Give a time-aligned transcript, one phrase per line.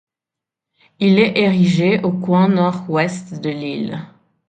[0.99, 3.99] Il est érigé au coin nord-ouest de l'île.